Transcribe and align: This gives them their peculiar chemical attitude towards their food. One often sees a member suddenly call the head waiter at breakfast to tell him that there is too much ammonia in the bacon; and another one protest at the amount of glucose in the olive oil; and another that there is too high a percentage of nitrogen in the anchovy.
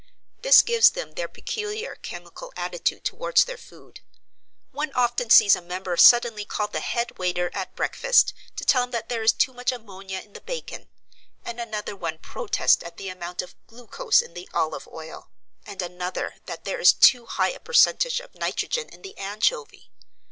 This 0.41 0.63
gives 0.63 0.89
them 0.89 1.11
their 1.13 1.27
peculiar 1.27 1.93
chemical 1.93 2.51
attitude 2.57 3.03
towards 3.03 3.45
their 3.45 3.55
food. 3.55 3.99
One 4.71 4.91
often 4.95 5.29
sees 5.29 5.55
a 5.55 5.61
member 5.61 5.95
suddenly 5.95 6.43
call 6.43 6.67
the 6.69 6.79
head 6.79 7.19
waiter 7.19 7.51
at 7.53 7.75
breakfast 7.75 8.33
to 8.55 8.65
tell 8.65 8.81
him 8.85 8.89
that 8.89 9.09
there 9.09 9.21
is 9.21 9.31
too 9.31 9.53
much 9.53 9.71
ammonia 9.71 10.19
in 10.21 10.33
the 10.33 10.41
bacon; 10.41 10.89
and 11.45 11.59
another 11.59 11.95
one 11.95 12.17
protest 12.17 12.81
at 12.81 12.97
the 12.97 13.09
amount 13.09 13.43
of 13.43 13.53
glucose 13.67 14.23
in 14.23 14.33
the 14.33 14.49
olive 14.55 14.87
oil; 14.87 15.29
and 15.67 15.83
another 15.83 16.33
that 16.47 16.65
there 16.65 16.79
is 16.79 16.93
too 16.93 17.27
high 17.27 17.49
a 17.51 17.59
percentage 17.59 18.19
of 18.19 18.33
nitrogen 18.33 18.89
in 18.89 19.03
the 19.03 19.15
anchovy. 19.19 19.91